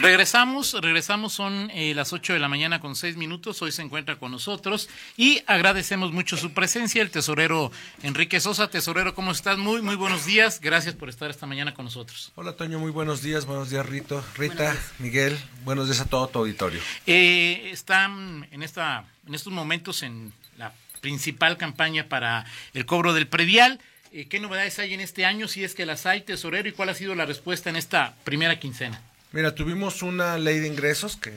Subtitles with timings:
[0.00, 4.14] Regresamos, regresamos, son eh, las 8 de la mañana con 6 minutos, hoy se encuentra
[4.14, 7.72] con nosotros y agradecemos mucho su presencia, el tesorero
[8.04, 8.70] Enrique Sosa.
[8.70, 9.58] Tesorero, ¿cómo estás?
[9.58, 12.30] Muy, muy buenos días, gracias por estar esta mañana con nosotros.
[12.36, 16.38] Hola Toño, muy buenos días, buenos días Rito, Rita, Miguel, buenos días a todo tu
[16.38, 16.80] auditorio.
[17.04, 23.26] Eh, están en, esta, en estos momentos en la principal campaña para el cobro del
[23.26, 23.80] predial.
[24.12, 25.48] Eh, ¿Qué novedades hay en este año?
[25.48, 28.60] Si es que las hay, tesorero, y cuál ha sido la respuesta en esta primera
[28.60, 29.02] quincena.
[29.30, 31.30] Mira, tuvimos una ley de ingresos que,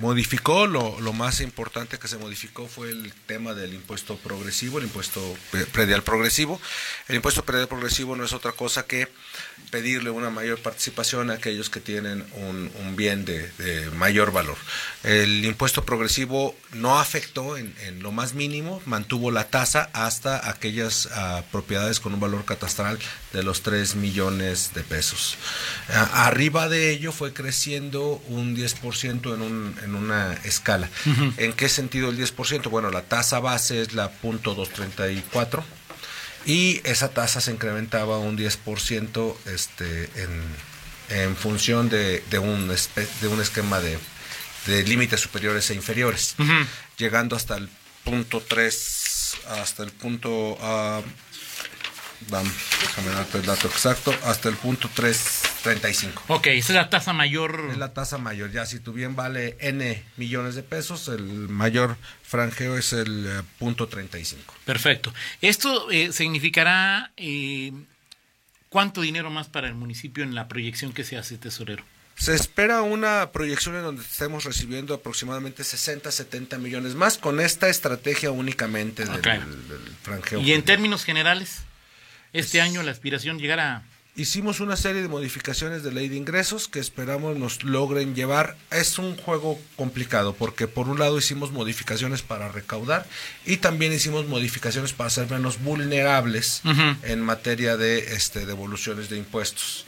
[0.00, 5.20] modificó, lo, más importante que se modificó fue el tema del impuesto progresivo, el impuesto
[5.70, 6.60] predial progresivo.
[7.06, 9.08] El impuesto predial progresivo no es otra cosa que
[9.70, 13.48] pedirle una mayor participación a aquellos que tienen un, bien de,
[13.96, 14.56] mayor valor.
[15.04, 21.44] El impuesto progresivo no afectó en, lo más mínimo, mantuvo la tasa hasta aquellas ah,
[21.52, 22.98] propiedades con un valor catastral
[23.32, 25.36] de los 3 millones de pesos.
[26.12, 30.90] Arriba de ello fue creciendo un 10% en, un, en una escala.
[31.36, 32.68] ¿En qué sentido el 10%?
[32.70, 35.62] Bueno, la tasa base es la .234
[36.46, 40.42] y esa tasa se incrementaba un 10% este, en,
[41.08, 43.98] en función de, de, un, de un esquema de,
[44.66, 46.36] de límites superiores e inferiores,
[46.98, 47.68] llegando hasta el
[48.04, 50.30] punto 3, hasta el punto...
[50.30, 51.02] Uh,
[52.28, 56.24] déjame darte el dato exacto, hasta el punto 335.
[56.28, 57.68] Ok, esa es la tasa mayor.
[57.70, 61.96] Es la tasa mayor, ya si tu bien vale N millones de pesos, el mayor
[62.22, 64.54] franjeo es el eh, punto 35.
[64.64, 65.12] Perfecto.
[65.40, 67.72] ¿Esto eh, significará eh,
[68.68, 71.84] cuánto dinero más para el municipio en la proyección que se hace, tesorero?
[72.16, 77.68] Se espera una proyección en donde estemos recibiendo aproximadamente 60, 70 millones más con esta
[77.68, 80.40] estrategia únicamente del, del franjeo.
[80.40, 81.62] ¿Y en términos generales?
[82.34, 83.84] Este año la aspiración llegará
[84.16, 88.56] Hicimos una serie de modificaciones de ley de ingresos que esperamos nos logren llevar.
[88.70, 93.06] Es un juego complicado porque por un lado hicimos modificaciones para recaudar
[93.44, 96.62] y también hicimos modificaciones para ser menos vulnerables
[97.02, 99.84] en materia de este, devoluciones de impuestos.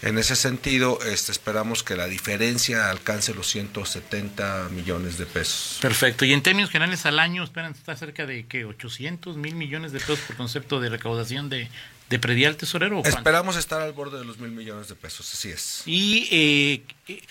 [0.00, 5.78] En ese sentido, este, esperamos que la diferencia alcance los 170 millones de pesos.
[5.80, 6.24] Perfecto.
[6.24, 9.98] Y en términos generales al año, esperan estar cerca de que 800 mil millones de
[9.98, 11.68] pesos por concepto de recaudación de,
[12.10, 13.02] de predial tesorero.
[13.04, 15.82] Esperamos estar al borde de los mil millones de pesos, así es.
[15.84, 17.22] Y eh, eh,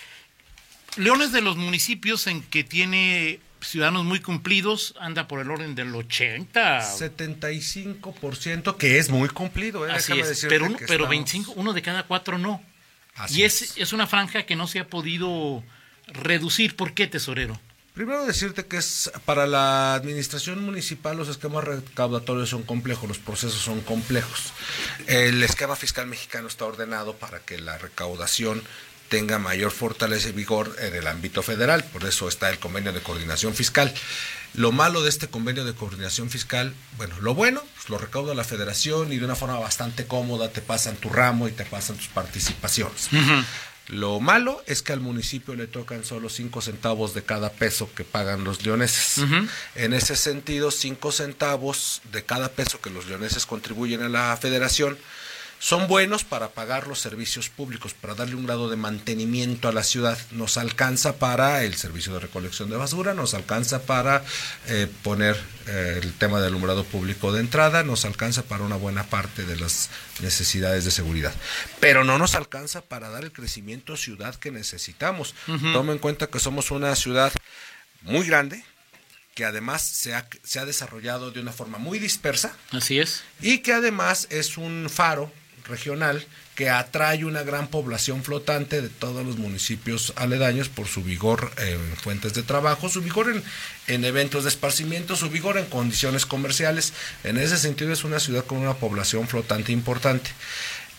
[0.96, 5.94] Leones de los municipios en que tiene ciudadanos muy cumplidos anda por el orden del
[5.94, 6.80] 80.
[6.98, 9.86] 75%, que es muy cumplido.
[9.86, 9.92] ¿eh?
[9.92, 12.62] Así es, pero, uno, pero 25, uno de cada cuatro no.
[13.30, 15.62] y es, es una franja que no se ha podido
[16.06, 16.76] reducir.
[16.76, 17.60] ¿Por qué, tesorero?
[17.98, 23.60] Primero decirte que es para la administración municipal los esquemas recaudatorios son complejos, los procesos
[23.60, 24.52] son complejos.
[25.08, 28.62] El esquema fiscal mexicano está ordenado para que la recaudación
[29.08, 33.00] tenga mayor fortaleza y vigor en el ámbito federal, por eso está el convenio de
[33.00, 33.92] coordinación fiscal.
[34.54, 38.44] Lo malo de este convenio de coordinación fiscal, bueno, lo bueno, pues lo recauda la
[38.44, 42.08] federación y de una forma bastante cómoda te pasan tu ramo y te pasan tus
[42.08, 43.08] participaciones.
[43.88, 48.04] Lo malo es que al municipio le tocan solo cinco centavos de cada peso que
[48.04, 49.24] pagan los leoneses.
[49.74, 54.98] En ese sentido, cinco centavos de cada peso que los leoneses contribuyen a la federación
[55.58, 59.82] son buenos para pagar los servicios públicos, para darle un grado de mantenimiento a la
[59.82, 60.18] ciudad.
[60.30, 64.24] Nos alcanza para el servicio de recolección de basura, nos alcanza para
[64.68, 65.36] eh, poner
[65.66, 69.56] eh, el tema del alumbrado público de entrada, nos alcanza para una buena parte de
[69.56, 71.34] las necesidades de seguridad.
[71.80, 75.34] Pero no nos alcanza para dar el crecimiento ciudad que necesitamos.
[75.72, 77.32] Toma en cuenta que somos una ciudad
[78.02, 78.64] muy grande,
[79.34, 82.56] que además se ha, se ha desarrollado de una forma muy dispersa.
[82.70, 83.24] Así es.
[83.40, 85.32] Y que además es un faro
[85.68, 91.52] regional que atrae una gran población flotante de todos los municipios aledaños por su vigor
[91.58, 93.42] en fuentes de trabajo, su vigor en,
[93.86, 96.92] en, eventos de esparcimiento, su vigor en condiciones comerciales.
[97.24, 100.30] En ese sentido es una ciudad con una población flotante importante.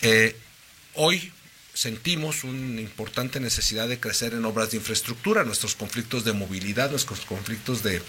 [0.01, 0.35] Eh,
[0.93, 1.33] hoy
[1.73, 5.45] sentimos una importante necesidad de crecer en obras de infraestructura.
[5.45, 8.01] Nuestros conflictos de movilidad, nuestros conflictos de,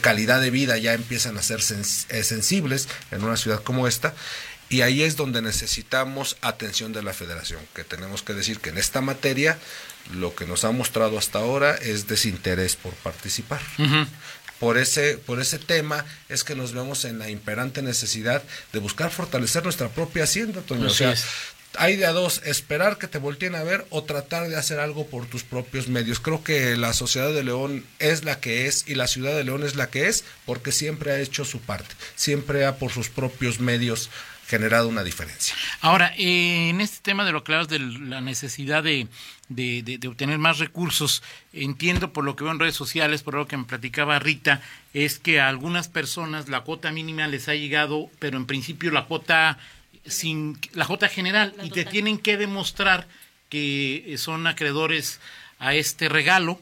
[0.00, 4.14] calidad de vida ya empiezan a ser eh, sensibles en una ciudad como esta
[4.68, 8.78] y ahí es donde necesitamos atención de la federación, que tenemos que decir que en
[8.78, 9.58] esta materia
[10.14, 13.60] lo que nos ha mostrado hasta ahora es desinterés por participar.
[14.58, 18.42] Por ese, por ese tema es que nos vemos en la imperante necesidad
[18.72, 20.88] de buscar fortalecer nuestra propia hacienda, Toño.
[20.88, 21.14] O sea,
[21.76, 25.06] hay de a dos, esperar que te volteen a ver o tratar de hacer algo
[25.06, 26.18] por tus propios medios.
[26.18, 29.62] Creo que la sociedad de León es la que es y la ciudad de León
[29.62, 33.60] es la que es porque siempre ha hecho su parte, siempre ha por sus propios
[33.60, 34.10] medios
[34.48, 35.54] generado una diferencia.
[35.82, 39.06] Ahora, eh, en este tema de lo que hablas de la necesidad de,
[39.50, 41.22] de, obtener más recursos,
[41.52, 44.62] entiendo por lo que veo en redes sociales, por lo que me platicaba Rita,
[44.94, 49.04] es que a algunas personas la cuota mínima les ha llegado, pero en principio la
[49.04, 49.58] cuota
[50.06, 53.06] sin la cuota general y te tienen que demostrar
[53.50, 55.20] que son acreedores
[55.58, 56.58] a este regalo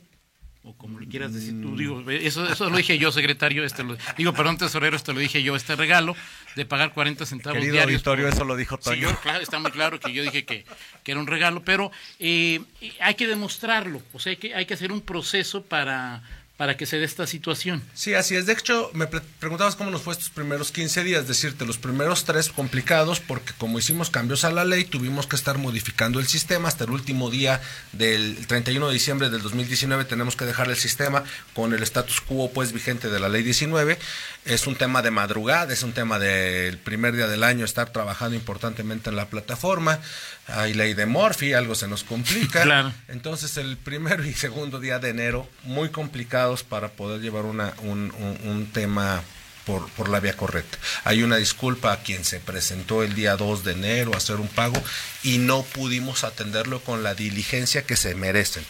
[0.67, 3.97] o como le quieras decir tú, digo, eso, eso lo dije yo, secretario, este lo,
[4.19, 6.17] digo, perdón, tesorero, esto lo dije yo, este regalo
[6.57, 9.09] de pagar 40 centavos Querido auditorio, eso lo dijo Toño.
[9.09, 10.65] Sí, claro, está muy claro que yo dije que,
[11.05, 12.61] que era un regalo, pero eh,
[13.01, 16.25] hay que demostrarlo, o sea, hay que, hay que hacer un proceso para,
[16.57, 17.83] para que se dé esta situación.
[17.93, 18.47] Sí, así es.
[18.47, 21.29] De hecho, me preguntabas cómo nos fue estos primeros 15 días.
[21.29, 25.59] Decirte, los primeros tres complicados porque como hicimos cambios a la ley, tuvimos que estar
[25.59, 26.69] modificando el sistema.
[26.69, 27.61] Hasta el último día
[27.93, 32.51] del 31 de diciembre del 2019 tenemos que dejar el sistema con el status quo
[32.51, 33.99] pues vigente de la ley 19.
[34.47, 38.35] Es un tema de madrugada, es un tema del primer día del año estar trabajando
[38.35, 40.01] importantemente en la plataforma
[40.49, 42.63] hay ley de Morphy, algo se nos complica.
[42.67, 42.93] Claro.
[43.09, 48.13] Entonces el primero y segundo día de enero, muy complicados para poder llevar una, un,
[48.45, 49.23] un, tema
[49.65, 50.79] por, por, la vía correcta.
[51.05, 54.49] Hay una disculpa a quien se presentó el día 2 de enero a hacer un
[54.49, 54.83] pago
[55.23, 58.65] y no pudimos atenderlo con la diligencia que se merecen.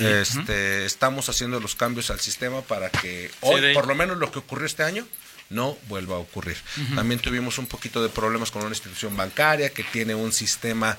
[0.00, 4.38] Este, Estamos haciendo los cambios al sistema para que hoy, por lo menos lo que
[4.38, 5.06] ocurrió este año,
[5.50, 6.56] no vuelva a ocurrir.
[6.94, 10.96] También tuvimos un poquito de problemas con una institución bancaria que tiene un sistema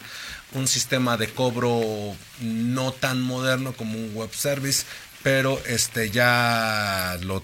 [0.53, 4.85] un sistema de cobro no tan moderno como un web service,
[5.23, 7.44] pero este ya lo,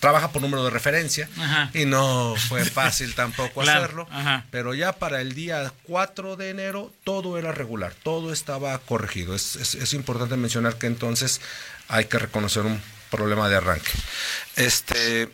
[0.00, 1.28] trabaja por número de referencia
[1.74, 4.08] y no fue fácil tampoco hacerlo,
[4.50, 9.34] pero ya para el día 4 de enero todo era regular, todo estaba corregido.
[9.34, 11.40] Es, es importante mencionar que entonces
[11.88, 13.90] hay que reconocer un problema de arranque.
[14.56, 15.28] Este,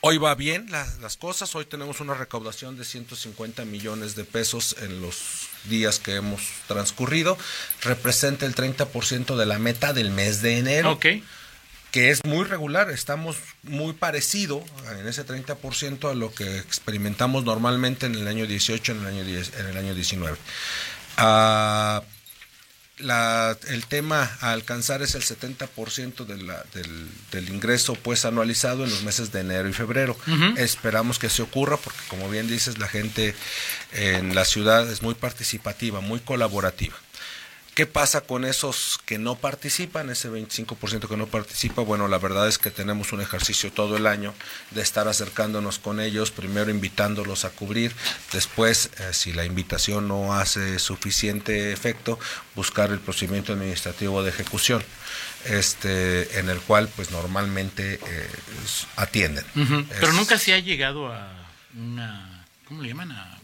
[0.00, 5.00] hoy va bien las cosas, hoy tenemos una recaudación de 150 millones de pesos en
[5.00, 7.36] los días que hemos transcurrido,
[7.82, 10.98] representa el 30% de la meta del mes de enero.
[11.90, 14.62] que es muy regular, estamos muy parecido
[14.98, 19.24] en ese 30% a lo que experimentamos normalmente en el año 18, en el año,
[19.24, 20.36] 10, en el año 19.
[21.16, 22.02] Ah,
[22.98, 28.84] la, el tema a alcanzar es el 70% de la, del, del, ingreso pues anualizado
[28.84, 30.16] en los meses de enero y febrero.
[30.56, 33.34] Esperamos que se ocurra porque como bien dices la gente
[33.92, 36.96] en la ciudad es muy participativa, muy colaborativa.
[37.78, 41.82] ¿Qué pasa con esos que no participan, ese 25% que no participa?
[41.82, 44.34] Bueno, la verdad es que tenemos un ejercicio todo el año
[44.72, 47.94] de estar acercándonos con ellos, primero invitándolos a cubrir,
[48.32, 52.18] después, eh, si la invitación no hace suficiente efecto,
[52.56, 54.82] buscar el procedimiento administrativo de ejecución,
[55.44, 58.30] este, en el cual pues normalmente eh,
[58.96, 59.44] atienden.
[60.00, 63.12] Pero nunca se ha llegado a una, ¿cómo le llaman?
[63.12, 63.37] A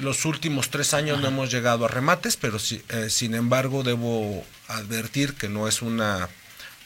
[0.00, 5.34] los últimos tres años no hemos llegado a remates, pero eh, sin embargo debo advertir
[5.34, 6.28] que no es una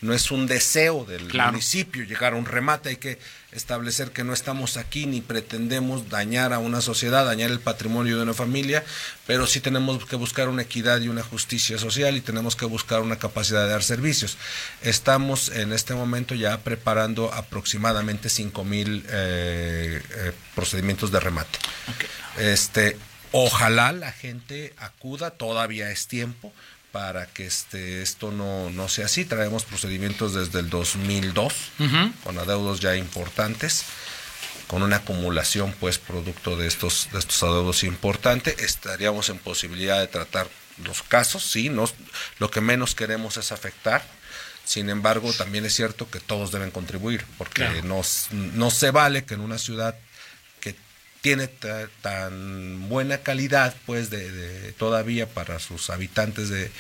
[0.03, 3.19] no es un deseo del municipio llegar a un remate, hay que
[3.53, 8.25] establecer que no estamos aquí ni pretendemos dañar a una sociedad, dañar el patrimonio de
[8.25, 8.85] una familia,
[9.29, 13.01] pero sí tenemos que buscar una equidad y una justicia social y tenemos que buscar
[13.01, 14.39] una capacidad de dar servicios.
[14.83, 21.59] Estamos en este momento ya preparando aproximadamente 5 mil eh, eh, procedimientos de remate.
[22.39, 22.97] Este,
[23.31, 26.53] ojalá la gente acuda, todavía es tiempo
[26.93, 29.25] para que este esto no, no sea así.
[29.25, 31.55] Traemos procedimientos desde el 2002
[32.23, 33.85] con adeudos ya importantes,
[34.69, 40.07] con una acumulación pues producto de estos de estos adeudos importantes, estaríamos en posibilidad de
[40.07, 40.49] tratar
[40.85, 41.89] los casos, sí, no,
[42.39, 44.03] lo que menos queremos es afectar.
[44.65, 49.35] Sin embargo, también es cierto que todos deben contribuir, porque no, no se vale que
[49.35, 49.97] en una ciudad
[51.23, 51.49] tiene
[52.03, 56.71] tan buena calidad pues de, todavía para sus habitantes de,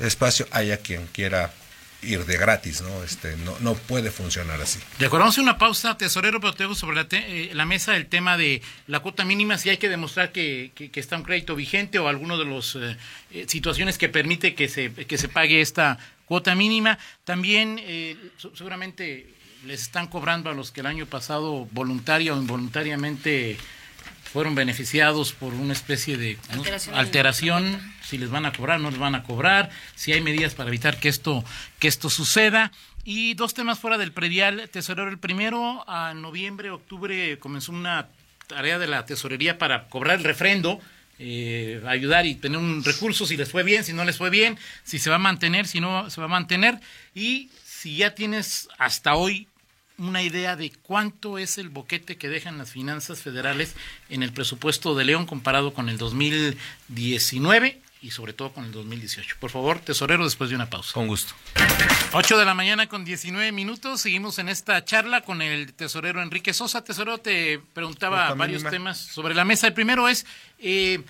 [0.00, 1.54] espacio haya quien quiera
[2.02, 3.04] ir de gratis, ¿no?
[3.04, 4.80] Este, no, no puede funcionar así.
[4.98, 8.60] De a una pausa, tesorero, pero tengo sobre la, eh, la, mesa el tema de
[8.88, 12.44] la cuota mínima, si hay que demostrar que, está un crédito vigente o alguno de
[12.44, 12.96] las eh,
[13.30, 16.98] eh, situaciones que permite que se, que se pague esta cuota mínima.
[17.22, 17.80] También
[18.56, 19.32] seguramente
[19.64, 23.58] les están cobrando a los que el año pasado voluntaria o involuntariamente
[24.32, 26.38] fueron beneficiados por una especie de
[26.94, 30.68] alteración, si les van a cobrar, no les van a cobrar, si hay medidas para
[30.68, 31.44] evitar que esto,
[31.78, 32.72] que esto suceda.
[33.04, 35.10] Y dos temas fuera del predial, tesorero.
[35.10, 38.08] El primero, a noviembre, octubre, comenzó una
[38.46, 40.80] tarea de la tesorería para cobrar el refrendo,
[41.18, 44.56] eh, ayudar y tener un recurso si les fue bien, si no les fue bien,
[44.82, 46.78] si se va a mantener, si no se va a mantener.
[47.14, 49.48] Y si ya tienes hasta hoy
[49.98, 53.74] una idea de cuánto es el boquete que dejan las finanzas federales
[54.08, 59.36] en el presupuesto de León comparado con el 2019 y sobre todo con el 2018.
[59.38, 60.92] Por favor, tesorero, después de una pausa.
[60.92, 61.34] Con gusto.
[62.12, 64.00] 8 de la mañana con 19 minutos.
[64.00, 66.82] Seguimos en esta charla con el tesorero Enrique Sosa.
[66.82, 69.68] Tesorero, te preguntaba varios temas sobre la mesa.
[69.68, 70.26] El primero es,
[70.58, 71.04] eh,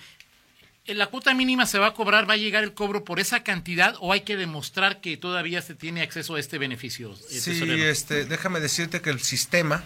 [0.87, 2.29] ¿la cuota mínima se va a cobrar?
[2.29, 5.75] ¿Va a llegar el cobro por esa cantidad o hay que demostrar que todavía se
[5.75, 7.13] tiene acceso a este beneficio?
[7.13, 7.83] eh, Sí, tesorero?
[7.89, 9.83] este, déjame decirte que el sistema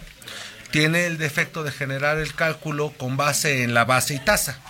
[0.70, 4.60] tiene el defecto de generar el cálculo con base en la base y tasa.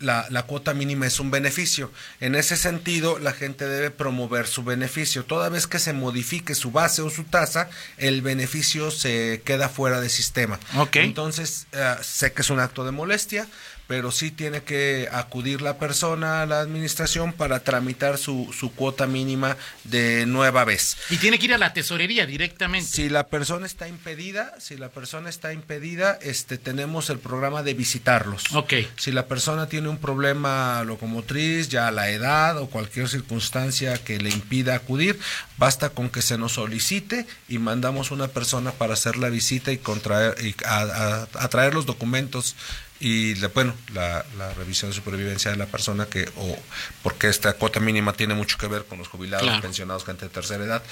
[0.00, 1.92] La, la cuota mínima es un beneficio.
[2.20, 5.26] En ese sentido, la gente debe promover su beneficio.
[5.26, 10.00] Toda vez que se modifique su base o su tasa, el beneficio se queda fuera
[10.00, 10.58] del sistema.
[10.76, 10.96] Ok.
[10.96, 13.46] Entonces, eh, sé que es un acto de molestia,
[13.92, 19.06] pero sí tiene que acudir la persona a la administración para tramitar su, su cuota
[19.06, 20.96] mínima de nueva vez.
[21.10, 22.88] Y tiene que ir a la tesorería directamente.
[22.88, 27.74] Si la persona está impedida, si la persona está impedida, este tenemos el programa de
[27.74, 28.44] visitarlos.
[28.54, 28.72] Ok.
[28.96, 34.30] Si la persona tiene un problema locomotriz, ya la edad o cualquier circunstancia que le
[34.30, 35.20] impida acudir,
[35.58, 39.76] basta con que se nos solicite y mandamos una persona para hacer la visita y
[39.76, 42.56] contraer y a, a- a traer los documentos
[43.02, 46.56] y le- bueno la, la revisión de supervivencia de la persona que o
[47.02, 49.60] porque esta cuota mínima tiene mucho que ver con los jubilados Claro.
[49.62, 50.82] pensionados gente de tercera edad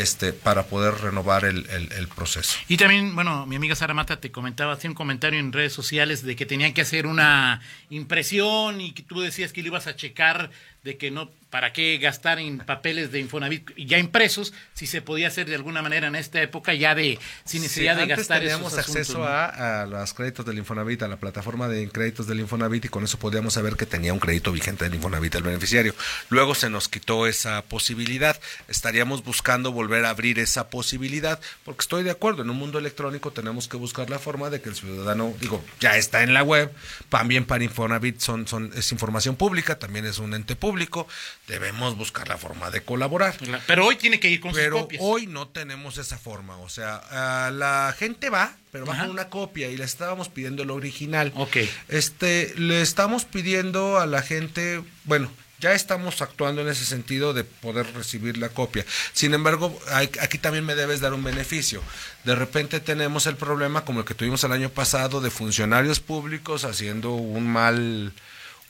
[0.00, 4.20] este para poder renovar el, el- el proceso Y también, bueno, mi amiga Sara Mata
[4.20, 8.80] te comentaba, hacía un comentario en redes sociales de que tenían que hacer una impresión
[8.80, 10.50] y que tú decías que lo ibas a checar
[10.84, 15.26] de que no, para qué gastar en papeles de Infonavit ya impresos, si se podía
[15.28, 18.40] hacer de alguna manera en esta época ya de, sin necesidad Sí, de antes gastar
[18.40, 19.24] teníamos esos asuntos, acceso ¿no?
[19.26, 23.02] a, a los créditos del Infonavit, a la plataforma de créditos del Infonavit y con
[23.04, 25.94] eso podíamos saber que tenía un crédito vigente del Infonavit el beneficiario.
[26.30, 28.40] Luego se nos quitó esa posibilidad.
[28.68, 33.30] Estaríamos buscando volver a abrir esa posibilidad porque estoy de acuerdo, en un mundo electrónico
[33.32, 36.72] tenemos que buscar la forma de que el ciudadano, digo, ya está en la web,
[37.08, 41.06] también para Infonavit son, son, es información pública, también es un ente público,
[41.46, 43.34] debemos buscar la forma de colaborar.
[43.66, 45.02] Pero hoy tiene que ir con sus Pero copias.
[45.04, 46.56] hoy no tenemos esa forma.
[46.58, 50.70] O sea, la gente va, pero va con una copia y le estábamos pidiendo el
[50.70, 51.32] original.
[51.36, 51.56] Ok.
[51.88, 57.44] Este, le estamos pidiendo a la gente, bueno, ya estamos actuando en ese sentido de
[57.44, 58.84] poder recibir la copia.
[59.12, 61.82] Sin embargo, hay- aquí también me debes dar un beneficio.
[62.24, 66.64] De repente tenemos el problema como el que tuvimos el año pasado de funcionarios públicos
[66.64, 68.12] haciendo un mal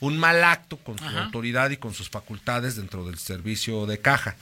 [0.01, 1.25] un mal acto con su Ajá.
[1.25, 4.37] autoridad y con sus facultades dentro del servicio de caja.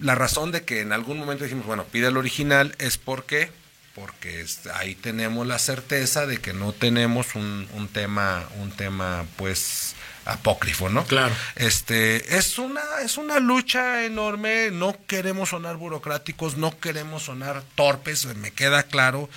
[0.00, 3.50] La razón de que en algún momento dijimos, bueno, pide el original es porque
[3.94, 9.94] porque ahí tenemos la certeza de que no tenemos un, un tema un tema pues
[10.28, 11.04] apócrifo, ¿no?
[11.04, 11.34] Claro.
[11.56, 18.26] Este es una es una lucha enorme, no queremos sonar burocráticos, no queremos sonar torpes,
[18.36, 19.28] me queda claro.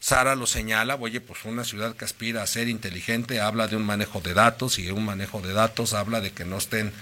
[0.00, 3.84] Sara lo señala, oye, pues una ciudad que aspira a ser inteligente habla de un
[3.84, 6.92] manejo de datos y un manejo de datos habla de que no estén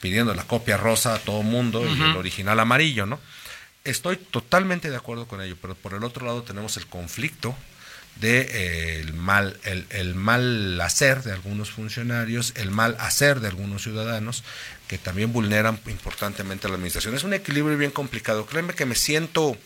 [0.00, 3.20] pidiendo la copia rosa a todo mundo y el original amarillo, ¿no?
[3.84, 7.56] Estoy totalmente de acuerdo con ello, pero por el otro lado tenemos el conflicto
[8.16, 13.48] de eh, el mal el, el mal hacer de algunos funcionarios, el mal hacer de
[13.48, 14.44] algunos ciudadanos
[14.86, 17.14] que también vulneran importantemente a la administración.
[17.14, 18.46] Es un equilibrio bien complicado.
[18.46, 19.56] Créeme que me siento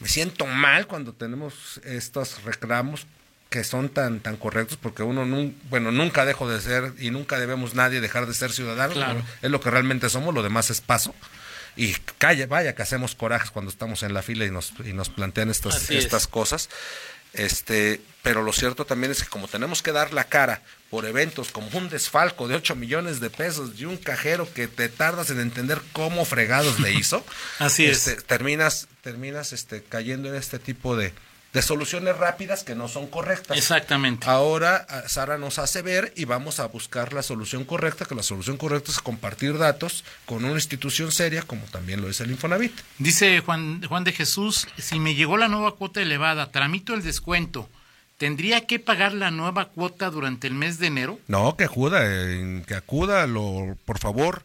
[0.00, 3.06] me siento mal cuando tenemos estos reclamos
[3.48, 7.38] que son tan tan correctos porque uno nun- bueno nunca dejo de ser y nunca
[7.38, 9.22] debemos nadie dejar de ser ciudadanos Claro.
[9.40, 11.14] es lo que realmente somos lo demás es paso
[11.78, 15.08] y calla vaya que hacemos corajes cuando estamos en la fila y nos y nos
[15.08, 16.26] plantean estas es.
[16.26, 16.68] cosas
[17.32, 21.52] este pero lo cierto también es que como tenemos que dar la cara por eventos
[21.52, 25.38] como un desfalco de 8 millones de pesos y un cajero que te tardas en
[25.38, 27.24] entender cómo fregados le hizo
[27.60, 28.08] Así es.
[28.08, 31.12] este, terminas terminas este cayendo en este tipo de,
[31.58, 33.56] de soluciones rápidas que no son correctas.
[33.58, 34.28] Exactamente.
[34.28, 38.22] Ahora a- Sara nos hace ver y vamos a buscar la solución correcta, que la
[38.22, 42.72] solución correcta es compartir datos con una institución seria como también lo es el Infonavit.
[42.98, 47.68] Dice Juan, Juan de Jesús, si me llegó la nueva cuota elevada, tramito el descuento,
[48.18, 51.18] ¿tendría que pagar la nueva cuota durante el mes de enero?
[51.26, 54.44] No, que acuda, eh, que acuda, lo, por favor,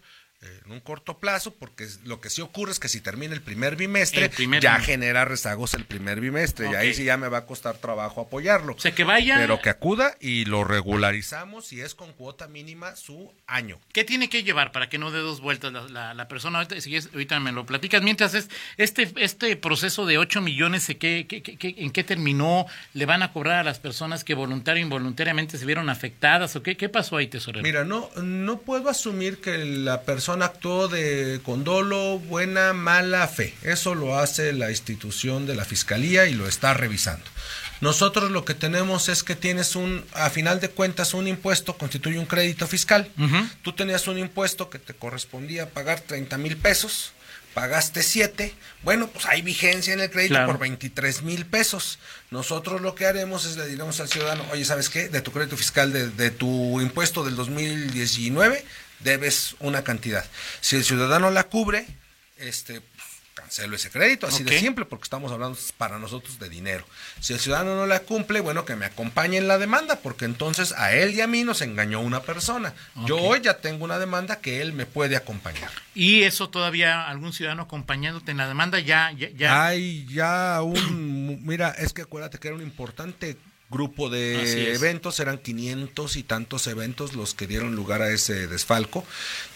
[0.66, 3.76] en un corto plazo, porque lo que sí ocurre es que si termina el primer
[3.76, 4.94] bimestre, El primer ya bimestre.
[4.94, 8.74] genera rezagos el primer bimestre, y ahí sí ya me va a costar trabajo apoyarlo.
[8.74, 9.38] O sea, que vaya...
[9.38, 13.80] Pero que acuda y lo regularizamos y es con cuota mínima su año.
[13.94, 16.60] ¿Qué tiene que llevar para que no dé dos vueltas la, la- la persona?
[16.60, 18.02] Ahorita, si ahorita me lo platicas.
[18.02, 22.66] Mientras es este este proceso de 8 millones, ¿qué, qué- qué- qué- ¿en qué terminó?
[22.94, 26.56] ¿Le van a cobrar a las personas que voluntario o involuntariamente se vieron afectadas?
[26.56, 27.64] ¿O qué, qué pasó ahí, tesorero?
[27.64, 33.54] Mira, no, no puedo asumir que la persona actuó de con dolo, buena, mala fe.
[33.62, 37.26] Eso lo hace la institución de la fiscalía y lo está revisando.
[37.82, 42.18] Nosotros lo que tenemos es que tienes un, a final de cuentas, un impuesto constituye
[42.18, 43.10] un crédito fiscal.
[43.62, 47.12] Tú tenías un impuesto que te correspondía pagar 30 mil pesos,
[47.54, 50.48] pagaste 7, bueno, pues hay vigencia en el crédito Claro.
[50.48, 52.00] por 23 mil pesos.
[52.32, 55.10] Nosotros lo que haremos es le diremos al ciudadano, oye, ¿sabes qué?
[55.10, 58.64] De tu crédito fiscal, de, de tu impuesto del 2019,
[59.04, 60.26] debes una cantidad.
[60.62, 61.86] Si el ciudadano la cubre,
[62.38, 62.82] este...
[62.82, 63.04] pues,
[63.36, 66.86] Cancelo ese crédito, así de simple, porque estamos hablando para nosotros de dinero.
[67.20, 70.72] Si el ciudadano no la cumple, bueno, que me acompañe en la demanda, porque entonces
[70.74, 72.76] a él y a mí nos engañó una persona.
[73.08, 75.72] Yo hoy ya tengo una demanda que él me puede acompañar.
[75.96, 79.12] ¿Y eso todavía algún ciudadano acompañándote en la demanda ya...
[79.18, 83.36] ya, ya- Hay ya un, mira, es que acuérdate que era un importante
[83.74, 89.04] grupo de eventos, eran 500 y tantos eventos los que dieron lugar a ese desfalco.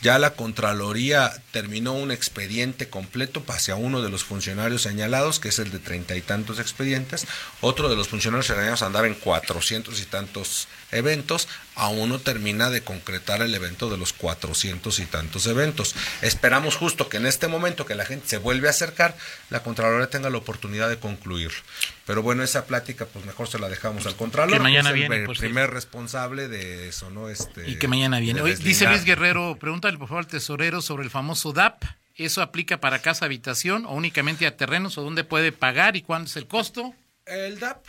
[0.01, 5.59] Ya la Contraloría terminó un expediente completo hacia uno de los funcionarios señalados, que es
[5.59, 7.25] el de treinta y tantos expedientes.
[7.61, 11.47] Otro de los funcionarios señalados andaba en cuatrocientos y tantos eventos.
[11.75, 15.95] Aún no termina de concretar el evento de los cuatrocientos y tantos eventos.
[16.21, 19.15] Esperamos justo que en este momento que la gente se vuelve a acercar,
[19.49, 21.59] la Contraloría tenga la oportunidad de concluirlo.
[22.05, 24.99] Pero bueno, esa plática pues mejor se la dejamos al Contralor, Que mañana es el
[24.99, 27.29] viene, ver- por primer responsable de eso, ¿no?
[27.29, 28.41] Este, Y que mañana viene.
[28.41, 28.87] Oye, dice.
[28.87, 31.83] Luis Guerrero, pregúntale por favor al tesorero sobre el famoso DAP.
[32.15, 36.27] ¿Eso aplica para casa habitación o únicamente a terrenos o dónde puede pagar y cuándo
[36.27, 36.95] es el costo?
[37.27, 37.83] El DAP,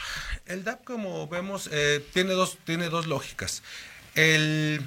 [0.47, 3.62] el DAP como vemos, eh, tiene, dos, tiene dos lógicas.
[4.14, 4.83] El,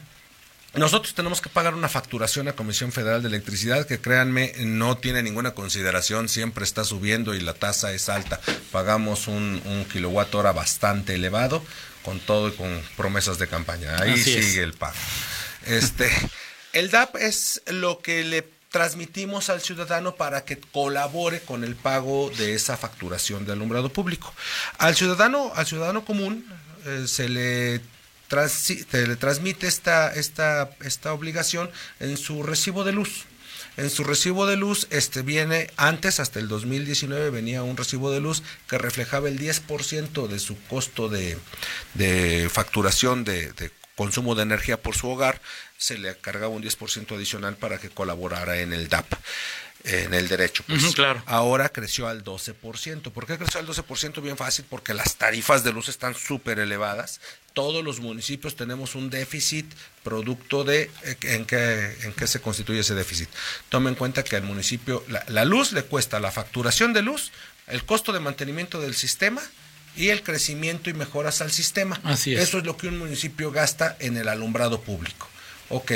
[0.73, 5.21] nosotros tenemos que pagar una facturación a Comisión Federal de Electricidad que créanme no tiene
[5.21, 8.39] ninguna consideración, siempre está subiendo y la tasa es alta.
[8.71, 11.63] Pagamos un, un kilowatt hora bastante elevado
[12.03, 13.97] con todo y con promesas de campaña.
[14.01, 14.45] Ahí Así es.
[14.45, 14.95] sigue el pago.
[15.65, 16.09] Este,
[16.73, 22.31] el DAP es lo que le transmitimos al ciudadano para que colabore con el pago
[22.37, 24.33] de esa facturación de alumbrado público.
[24.77, 26.45] Al ciudadano, al ciudadano común
[26.85, 27.81] eh, se le
[28.47, 33.25] se le transmite esta, esta, esta obligación en su recibo de luz.
[33.75, 38.21] En su recibo de luz este viene antes hasta el 2019 venía un recibo de
[38.21, 41.37] luz que reflejaba el 10% de su costo de,
[42.49, 43.51] facturación de
[43.95, 45.41] consumo de energía por su hogar,
[45.77, 49.13] se le cargaba un 10% adicional para que colaborara en el DAP,
[49.83, 50.63] en el derecho.
[50.67, 50.93] pues.
[50.93, 51.23] Claro.
[51.25, 53.11] Ahora creció al 12%.
[53.11, 54.21] ¿Por qué creció al 12%?
[54.21, 57.19] Bien fácil, porque las tarifas de luz están súper elevadas.
[57.53, 59.65] Todos los municipios tenemos un déficit
[60.03, 63.29] producto de eh, en qué, en qué se constituye ese déficit.
[63.69, 67.31] Tome en cuenta que al municipio la, la luz le cuesta la facturación de luz,
[67.67, 69.41] el costo de mantenimiento del sistema
[69.95, 71.99] y el crecimiento y mejoras al sistema.
[72.03, 72.41] Así es.
[72.41, 75.27] Eso es lo que un municipio gasta en el alumbrado público.
[75.69, 75.93] Ok,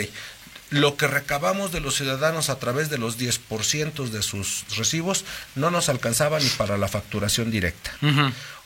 [0.70, 5.24] lo que recabamos de los ciudadanos a través de los 10% de sus recibos
[5.56, 7.92] no nos alcanzaba ni para la facturación directa.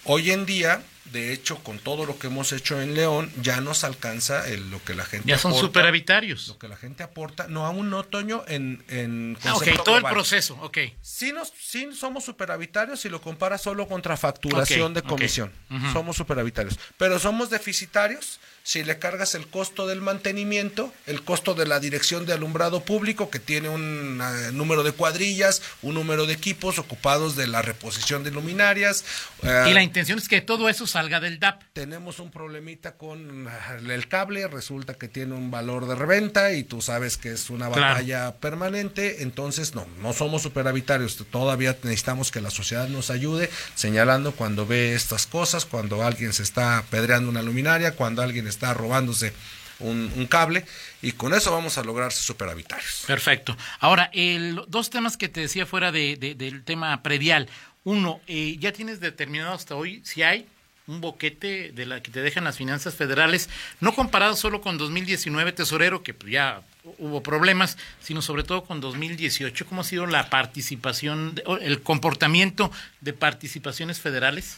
[0.06, 3.84] Hoy en día, de hecho, con todo lo que hemos hecho en León, ya nos
[3.84, 6.48] alcanza el- lo que la gente Ya son aporta, superhabitarios.
[6.50, 10.04] Lo que la gente aporta, no aún no, Toño, en, en Ah, ok, todo el
[10.04, 10.78] proceso, ok.
[11.02, 15.52] Sí, nos, sí somos superhabitarios si lo comparas solo contra facturación de comisión.
[15.72, 15.92] Ujú.
[15.94, 16.78] Somos superhabitarios.
[16.98, 22.26] Pero somos deficitarios si le cargas el costo del mantenimiento, el costo de la dirección
[22.28, 27.36] de alumbrado público, que tiene un eh, número de cuadrillas, un número de equipos ocupados
[27.36, 29.04] de la reposición de luminarias.
[29.44, 31.64] eh, Y la intención es que todo eso salga del DAP.
[31.74, 36.64] tenemos un problemita con ah, el cable, resulta que tiene un valor de reventa y
[36.64, 37.94] tú sabes que es una Claro.
[37.94, 44.34] batalla permanente, entonces no, no somos superhabitarios, todavía necesitamos que la sociedad nos ayude señalando
[44.34, 49.34] cuando ve estas cosas, cuando alguien se está pedreando una luminaria, cuando alguien está robándose
[49.80, 50.66] un, un cable
[51.02, 53.04] y con eso vamos a lograr ser superhabitarios.
[53.08, 53.56] Perfecto.
[53.80, 57.48] Ahora, el, dos temas que te decía fuera de, de- del tema predial.
[57.86, 60.46] Uno, eh, ya tienes determinado hasta hoy si hay
[60.90, 63.50] un boquete de la que te dejan las finanzas federales,
[63.80, 66.64] no comparado solo con 2019, tesorero, que pues, ya
[66.98, 69.66] hubo problemas, sino sobre todo con 2018.
[69.68, 72.72] ¿Cómo ha sido la participación, el comportamiento
[73.02, 74.58] de participaciones federales?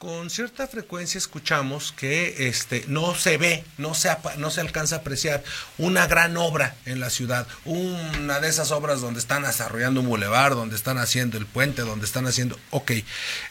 [0.00, 4.08] Con cierta frecuencia escuchamos que este no se ve, no se
[4.38, 5.44] no se alcanza a apreciar
[5.76, 10.54] una gran obra en la ciudad, una de esas obras donde están desarrollando un bulevar,
[10.54, 12.92] donde están haciendo el puente, donde están haciendo, ok,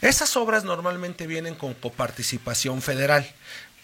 [0.01, 3.31] esas obras normalmente vienen con coparticipación federal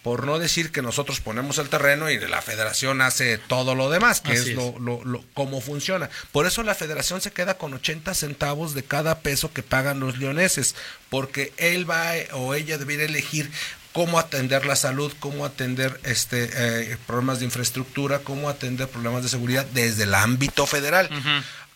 [0.05, 4.21] por no decir que nosotros ponemos el terreno y la federación hace todo lo demás,
[4.21, 6.11] que es, Lo, lo, lo, cómo funciona.
[6.31, 10.19] Por eso la federación se queda con 80 centavos de cada peso que pagan los
[10.19, 10.75] leoneses,
[11.09, 13.49] porque él va o ella debería elegir
[13.93, 19.29] cómo atender la salud, cómo atender este eh, problemas de infraestructura, cómo atender problemas de
[19.29, 21.09] seguridad desde el ámbito federal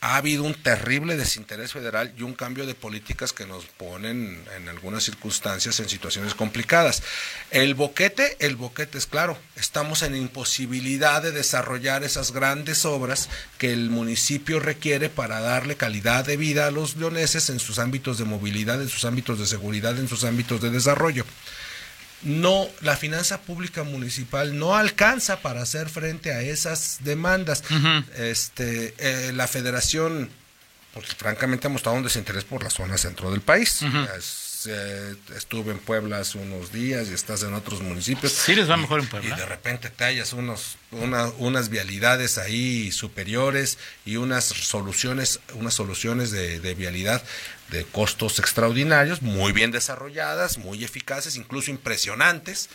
[0.02, 4.70] ha habido un terrible desinterés federal y un cambio de políticas que nos ponen en
[4.70, 7.04] algunas circunstancias en situaciones complicadas.
[7.52, 13.74] El boquete, el boquete es claro, estamos en imposibilidad de desarrollar esas grandes obras que
[13.74, 18.26] el municipio requiere para darle calidad de vida a los leoneses en sus ámbitos de
[18.26, 21.26] movilidad, en sus ámbitos de seguridad, en sus ámbitos de desarrollo
[22.23, 27.63] no la finanza pública municipal no alcanza para hacer frente a esas demandas.
[28.17, 30.29] Este eh, la Federación
[30.93, 33.82] porque francamente ha mostrado un desinterés por la zona centro del país.
[34.67, 38.34] Eh, estuve en Puebla hace unos días y estás en otros municipios.
[38.34, 39.36] Sí, les va mejor en Puebla.
[39.36, 46.32] Y de repente te hallas unos, unas vialidades ahí superiores y unas soluciones, unas soluciones
[46.32, 47.24] de, de vialidad
[47.69, 52.69] de costos extraordinarios, muy bien desarrolladas, muy eficaces, incluso impresionantes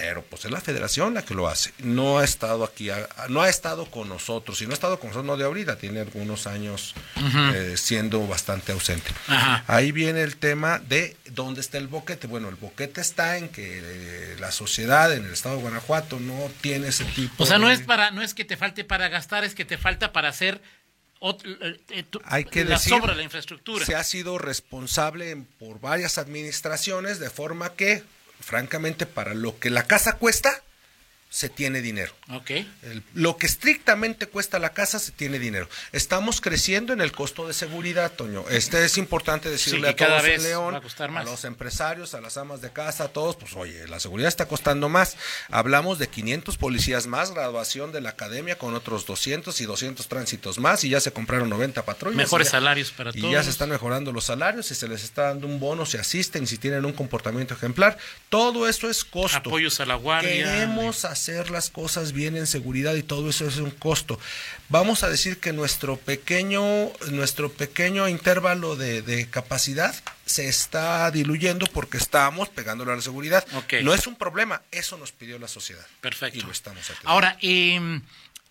[0.00, 1.72] pero pues es la federación la que lo hace.
[1.80, 2.88] No ha estado aquí,
[3.30, 5.98] no ha estado con nosotros, y no ha estado con nosotros no de ahorita, tiene
[5.98, 6.94] algunos años
[7.52, 9.10] eh, siendo bastante ausente.
[9.66, 12.28] Ahí viene el tema de dónde está el boquete.
[12.28, 16.48] Bueno, el boquete está en que eh, la sociedad en el estado de Guanajuato no
[16.60, 17.42] tiene ese tipo.
[17.42, 19.78] O sea, no es para, no es que te falte para gastar, es que te
[19.78, 20.62] falta para hacer
[21.20, 23.84] eh, Hay que la decir, sobra la infraestructura.
[23.84, 28.04] Se ha sido responsable por varias administraciones de forma que
[28.40, 30.62] francamente, para lo que la casa cuesta,
[31.30, 32.12] se tiene dinero.
[32.30, 32.70] Okay.
[33.14, 35.68] lo que estrictamente cuesta la casa se tiene dinero.
[35.92, 38.44] Estamos creciendo en el costo de seguridad, Toño.
[38.50, 42.72] Este es importante decirle a todos en León, a, los empresarios, a las amas de
[42.72, 45.16] casa, a todos, pues oye, la seguridad está costando más.
[45.50, 50.58] Hablamos de 500 policías más, graduación de la academia con otros 200 y 200 tránsitos
[50.58, 52.16] más y ya se compraron 90 patrullas.
[52.16, 53.24] Mejores salarios para todos.
[53.24, 55.98] Y ya se están mejorando los salarios y se les está dando un bono si
[55.98, 57.98] asisten, si tienen un comportamiento ejemplar.
[58.30, 59.36] Todo eso es costo.
[59.36, 60.30] Apoyos a la guardia.
[60.30, 61.17] Queremos hacer
[61.50, 64.18] las cosas bien en seguridad y todo eso es un costo.
[64.68, 69.94] Vamos a decir que nuestro pequeño, nuestro pequeño intervalo de, capacidad
[70.26, 73.46] se está diluyendo porque estamos pegándole a la seguridad.
[73.82, 75.86] No es un problema, eso nos pidió la sociedad.
[76.00, 76.38] Perfecto.
[76.38, 77.10] Y lo estamos atendiendo.
[77.10, 78.00] Ahora, eh,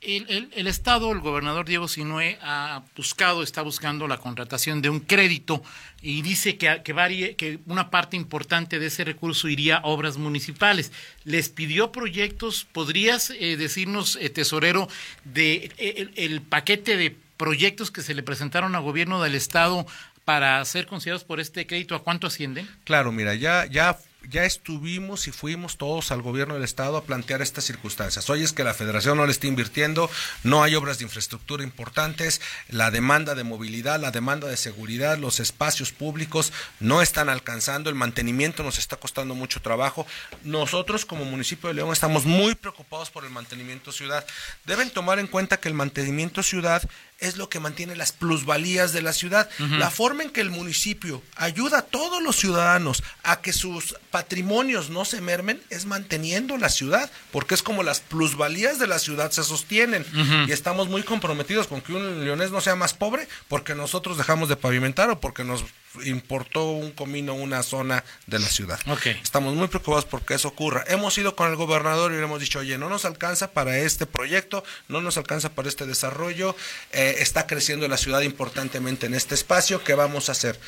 [0.01, 5.63] el, Estado, el gobernador Diego Sinue ha buscado, está buscando la contratación de un crédito
[6.01, 10.17] y dice que, que, varie, que una parte importante de ese recurso iría a obras
[10.17, 10.91] municipales.
[11.23, 14.87] Les pidió proyectos, ¿podrías eh, decirnos, eh, tesorero,
[15.23, 19.85] de eh, el, paquete de proyectos que se le presentaron al gobierno del Estado
[20.25, 22.67] para ser considerados por este crédito, ¿a cuánto ascienden?
[22.83, 23.97] Claro, mira, ya, ya
[24.29, 28.29] ya estuvimos y fuimos todos al gobierno del estado a plantear estas circunstancias.
[28.29, 30.09] Hoy es que la federación no le está invirtiendo,
[30.43, 35.39] no hay obras de infraestructura importantes, la demanda de movilidad, la demanda de seguridad, los
[35.39, 40.05] espacios públicos no están alcanzando, el mantenimiento nos está costando mucho trabajo.
[40.43, 44.25] Nosotros como municipio de León estamos muy preocupados por el mantenimiento ciudad.
[44.65, 46.81] Deben tomar en cuenta que el mantenimiento ciudad
[47.19, 49.49] es lo que mantiene las plusvalías de la ciudad.
[49.59, 54.89] La forma en que el municipio ayuda a todos los ciudadanos a que sus patrimonios
[54.89, 59.31] no se mermen es manteniendo la ciudad, porque es como las plusvalías de la ciudad
[59.31, 60.05] se sostienen.
[60.47, 64.49] Y estamos muy comprometidos con que un leonés no sea más pobre porque nosotros dejamos
[64.49, 65.63] de pavimentar o porque nos
[66.03, 68.79] importó un comino una zona de la ciudad.
[69.23, 70.83] Estamos muy preocupados porque eso ocurra.
[70.87, 74.05] Hemos ido con el gobernador y le hemos dicho, oye, no nos alcanza para este
[74.05, 76.55] proyecto, no nos alcanza para este desarrollo,
[76.91, 80.59] eh, está creciendo la ciudad importantemente en este espacio, ¿qué vamos a hacer?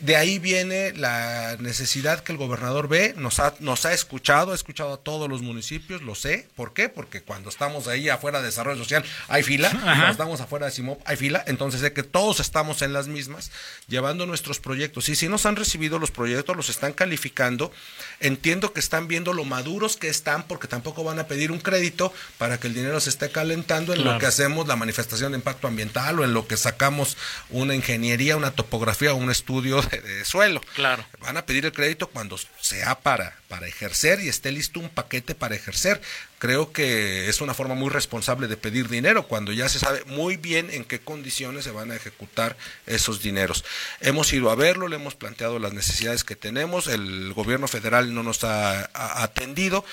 [0.00, 4.54] De ahí viene la necesidad que el gobernador ve, nos ha, nos ha escuchado, ha
[4.54, 6.46] escuchado a todos los municipios, lo sé.
[6.54, 6.88] ¿Por qué?
[6.88, 11.00] Porque cuando estamos ahí afuera de desarrollo social hay fila, cuando estamos afuera de CIMOP
[11.04, 13.50] hay fila, entonces sé que todos estamos en las mismas,
[13.88, 15.08] llevando nuestros proyectos.
[15.08, 17.72] Y si nos han recibido los proyectos, los están calificando,
[18.20, 22.12] entiendo que están viendo lo maduros que están, porque tampoco van a pedir un crédito
[22.38, 25.66] para que el dinero se esté calentando en lo que hacemos la manifestación de impacto
[25.66, 27.16] ambiental o en lo que sacamos
[27.50, 30.60] una ingeniería, una topografía o un estudio de, de suelo.
[30.74, 31.04] Claro.
[31.20, 35.34] Van a pedir el crédito cuando sea para, para ejercer y esté listo un paquete
[35.34, 36.00] para ejercer.
[36.38, 40.36] Creo que es una forma muy responsable de pedir dinero cuando ya se sabe muy
[40.36, 43.64] bien en qué condiciones se van a ejecutar esos dineros.
[44.00, 48.22] Hemos ido a verlo, le hemos planteado las necesidades que tenemos, el gobierno federal no
[48.22, 49.84] nos ha, ha atendido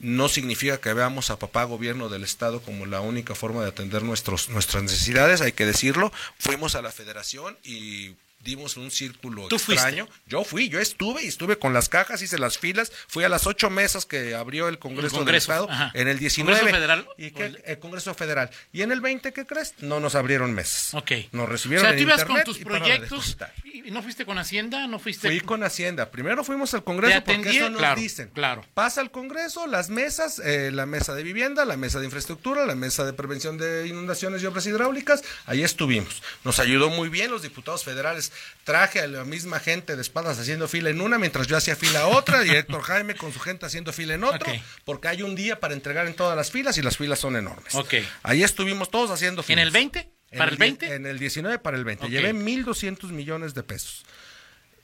[0.00, 4.02] no significa que veamos a papá gobierno del estado como la única forma de atender
[4.02, 6.12] nuestros nuestras necesidades, hay que decirlo.
[6.38, 10.06] Fuimos a la federación y dimos un círculo ¿Tú extraño.
[10.06, 10.22] fuiste?
[10.26, 13.46] Yo fui, yo estuve y estuve con las cajas, hice las filas, fui a las
[13.46, 15.90] ocho mesas que abrió el Congreso, El Congreso, del Estado ajá.
[15.94, 16.58] en el 19.
[16.58, 17.08] ¿Congreso federal?
[17.18, 17.62] ¿Y qué?
[17.64, 18.50] El Congreso Federal.
[18.72, 19.74] ¿Y en el 20 qué crees?
[19.80, 20.94] No nos abrieron mesas.
[20.94, 21.12] Ok.
[21.32, 23.36] Nos O recibieron sea, en tú ibas con tus proyectos.
[23.84, 25.28] Y no fuiste con Hacienda, no fuiste.
[25.28, 26.10] Fui con Hacienda.
[26.10, 28.30] Primero fuimos al Congreso porque eso nos claro, dicen.
[28.34, 28.64] claro.
[28.74, 32.74] Pasa al Congreso, las mesas, eh, la mesa de vivienda, la mesa de infraestructura, la
[32.74, 35.22] mesa de prevención de inundaciones y obras hidráulicas.
[35.46, 36.22] Ahí estuvimos.
[36.44, 38.32] Nos ayudó muy bien los diputados federales.
[38.64, 42.00] Traje a la misma gente de espaldas haciendo fila en una, mientras yo hacía fila
[42.00, 44.52] a otra, y Héctor Jaime con su gente haciendo fila en otro,
[44.84, 47.74] porque hay un día para entregar en todas las filas y las filas son enormes.
[47.74, 47.94] Ok.
[48.22, 49.64] Ahí estuvimos todos haciendo ¿En filas.
[49.64, 50.10] el 20?
[50.36, 50.94] ¿Para el die- 20?
[50.94, 52.04] En el 19 para el 20.
[52.04, 52.10] Ok.
[52.10, 54.04] Llevé 1.200 millones de pesos.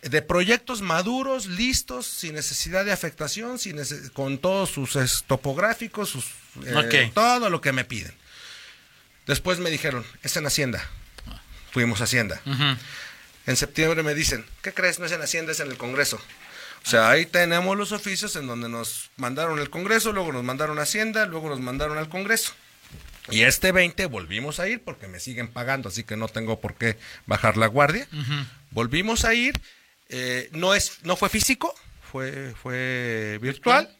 [0.02, 3.78] De proyectos maduros, listos, sin necesidad de afectación, sin
[4.12, 6.26] con todos sus topográficos, sus,
[6.66, 6.72] eh,
[7.14, 8.12] todo lo que me piden.
[9.26, 10.86] Después me dijeron, es en Hacienda.
[11.72, 12.40] Fuimos a Hacienda.
[13.46, 14.98] En septiembre me dicen, ¿qué crees?
[14.98, 16.20] No es en Hacienda, es en el Congreso.
[16.86, 20.78] O sea, ahí tenemos los oficios en donde nos mandaron el Congreso, luego nos mandaron
[20.78, 22.52] a Hacienda, luego nos mandaron al Congreso.
[23.30, 26.74] Y este 20 volvimos a ir porque me siguen pagando, así que no tengo por
[26.74, 28.06] qué bajar la guardia.
[28.70, 29.60] Volvimos a ir,
[30.08, 31.74] eh, no es, no fue físico,
[32.10, 33.96] fue, fue virtual.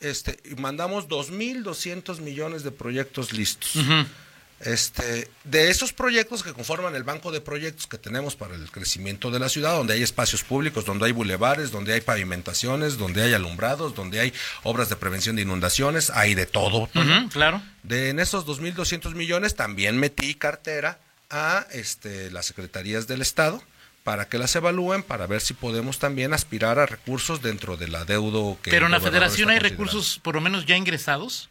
[0.00, 3.72] Este, y mandamos 2.200 millones de proyectos listos.
[4.60, 9.30] Este, de esos proyectos que conforman el banco de proyectos que tenemos para el crecimiento
[9.30, 13.34] de la ciudad, donde hay espacios públicos, donde hay bulevares, donde hay pavimentaciones, donde hay
[13.34, 14.32] alumbrados, donde hay
[14.64, 16.88] obras de prevención de inundaciones, hay de todo.
[17.30, 17.62] Claro.
[17.84, 20.98] De en esos 2.200 millones también metí cartera
[21.30, 23.62] a este, las secretarías del Estado
[24.02, 28.56] para que las evalúen, para ver si podemos también aspirar a recursos dentro del adeudo
[28.62, 28.70] que...
[28.70, 31.50] Pero en la federación hay recursos por lo menos ya ingresados,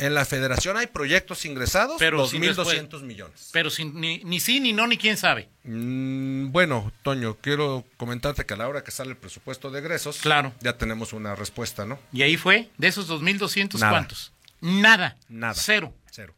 [0.00, 3.50] En la federación hay proyectos ingresados, Pero sin 2.200 millones.
[3.52, 5.48] pero sin, ni, ni sí, ni no, ni quién sabe.
[5.64, 10.18] Mm, bueno, Toño, quiero comentarte que a la hora que sale el presupuesto de egresos,
[10.18, 10.52] Claro.
[10.60, 11.98] ya tenemos una respuesta, ¿no?
[12.12, 13.90] Y ahí fue, de esos 2.200, Nada.
[13.92, 14.32] ¿cuántos?
[14.60, 15.16] Nada.
[15.28, 15.54] Nada.
[15.54, 15.92] Cero.
[16.12, 16.34] Cero.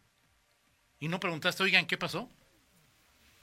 [0.99, 2.29] Y no preguntaste, oigan, ¿qué pasó?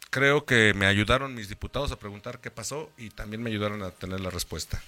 [0.10, 3.92] Creo que me ayudaron mis diputados a preguntar qué pasó y también me ayudaron a
[3.92, 4.82] tener la respuesta.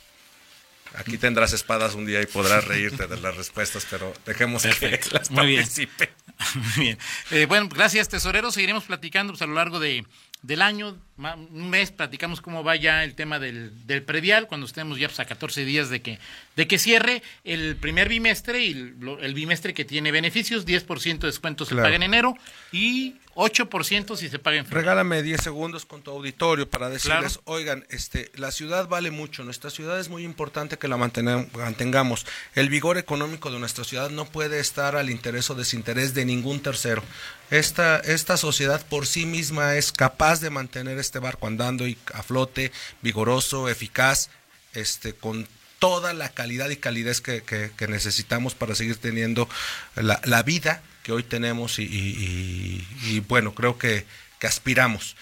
[0.95, 5.09] Aquí tendrás espadas un día y podrás reírte de las respuestas, pero dejemos Perfecto.
[5.09, 5.61] que las Muy bien.
[5.61, 6.09] participe.
[6.55, 6.97] Muy bien.
[7.31, 8.51] Eh, bueno, gracias, tesorero.
[8.51, 10.05] Seguiremos platicando pues, a lo largo de,
[10.41, 10.97] del año.
[11.19, 15.19] Un mes platicamos cómo va ya el tema del, del predial, cuando estemos ya pues,
[15.19, 16.17] a 14 días de que,
[16.55, 21.27] de que cierre el primer bimestre y el, el bimestre que tiene beneficios, 10% de
[21.27, 22.35] descuento se paga en enero
[22.71, 24.81] y 8% si se paga en febrero.
[24.81, 27.41] Regálame 10 segundos con tu auditorio para decirles, Claro.
[27.45, 32.25] oigan, este, la ciudad vale mucho, nuestra ciudad es muy importante que la mantengamos.
[32.55, 36.59] El vigor económico de nuestra ciudad no puede estar al interés o desinterés de ningún
[36.61, 37.03] tercero.
[37.49, 42.21] Esta, esta sociedad por sí misma es capaz de mantener este barco andando y a
[42.21, 44.29] flote, vigoroso, eficaz,
[44.73, 45.47] este, con
[45.79, 49.49] toda la calidad y calidez que, que- necesitamos para seguir teniendo
[49.95, 52.85] la, la vida que hoy tenemos y,
[53.27, 54.05] bueno, creo que,
[54.39, 55.15] que aspiramos.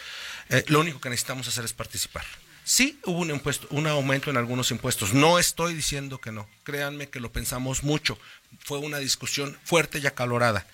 [0.50, 2.26] Eh, lo único que necesitamos hacer es participar.
[2.66, 5.14] Sí hubo un impuesto, un aumento en algunos impuestos.
[5.14, 6.50] No estoy diciendo que no.
[6.66, 8.20] Créanme que lo pensamos mucho.
[8.66, 10.66] Fue una discusión fuerte y acalorada.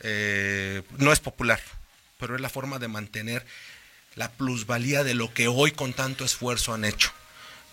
[0.00, 1.60] Eh, no es popular,
[2.18, 3.46] pero es la forma de mantener
[4.18, 7.10] la plusvalía de lo que hoy con tanto esfuerzo han hecho.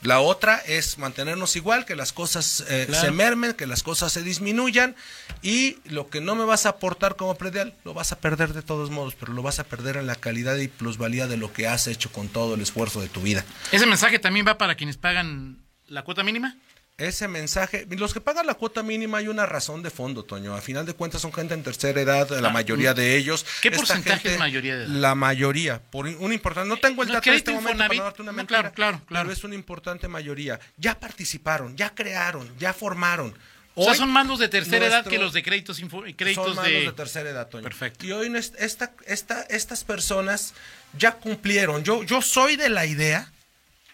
[0.03, 3.03] La otra es mantenernos igual, que las cosas eh, Claro.
[3.05, 4.95] se mermen, que las cosas se disminuyan
[5.41, 8.61] y lo que no me vas a aportar como predial lo vas a perder de
[8.61, 11.67] todos modos, pero lo vas a perder en la calidad y plusvalía de lo que
[11.67, 13.43] has hecho con todo el esfuerzo de tu vida.
[13.71, 16.55] ¿Ese mensaje también va para quienes pagan la cuota mínima?
[16.97, 20.55] Ese mensaje, los que pagan la cuota mínima hay una razón de fondo, Toño.
[20.55, 23.45] A final de cuentas son gente en tercera edad, la Ah, mayoría de ellos.
[23.61, 24.93] ¿qué Esta porcentaje gente, es mayoría de edad?
[24.93, 28.03] La mayoría, por un importante, no tengo el No, dato en este momento para no
[28.03, 29.25] darte una No, mentira, claro, claro, claro.
[29.27, 30.57] pero es una importante mayoría.
[30.77, 33.35] Ya participaron, ya crearon, ya formaron.
[33.75, 35.77] o sea, Hoy, son más los de tercera edad nuestro- que los de créditos,
[36.15, 36.79] créditos son más de...
[36.79, 37.63] de tercera edad, Toño.
[37.63, 38.05] Perfecto.
[38.05, 40.53] Y hoy no es- esta, esta, estas personas
[40.97, 41.83] ya cumplieron.
[41.83, 43.29] Yo, yo soy de la idea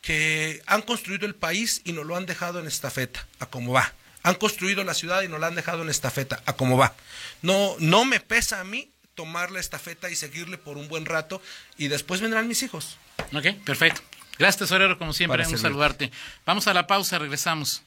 [0.02, 3.94] que han construido el país y nos lo han dejado en estafeta, a cómo va.
[4.24, 6.94] Han construido la ciudad y nos la han dejado en estafeta, a cómo va.
[7.42, 11.42] No, no me pesa a mí tomar la estafeta y seguirle por un buen rato
[11.78, 12.98] y después vendrán mis hijos.
[13.34, 14.02] Ok, perfecto.
[14.38, 16.12] Gracias, tesorero, como siempre, Para un saludarte.
[16.46, 17.84] Vamos a la pausa, regresamos.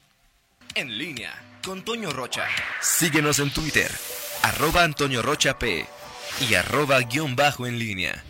[0.73, 1.33] En línea
[1.65, 2.47] con Toño Rocha.
[2.81, 3.91] Síguenos en Twitter,
[4.43, 5.85] arroba Antonio Rocha P
[6.47, 8.23] y arroba guion bajo en línea.